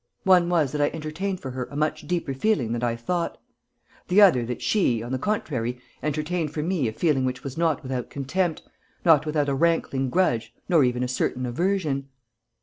One 0.23 0.49
was 0.49 0.71
that 0.71 0.81
I 0.81 0.89
entertained 0.95 1.41
for 1.41 1.51
her 1.51 1.65
a 1.69 1.75
much 1.75 2.07
deeper 2.07 2.33
feeling 2.33 2.71
than 2.71 2.81
I 2.81 2.95
thought; 2.95 3.37
the 4.07 4.19
other 4.19 4.43
that 4.47 4.59
she, 4.59 5.03
on 5.03 5.11
the 5.11 5.19
contrary, 5.19 5.79
entertained 6.01 6.51
for 6.55 6.63
me 6.63 6.87
a 6.87 6.91
feeling 6.91 7.23
which 7.23 7.43
was 7.43 7.55
not 7.55 7.83
without 7.83 8.09
contempt, 8.09 8.63
not 9.05 9.27
without 9.27 9.47
a 9.47 9.53
rankling 9.53 10.09
grudge 10.09 10.55
nor 10.67 10.83
even 10.83 11.03
a 11.03 11.07
certain 11.07 11.45
aversion." 11.45 12.09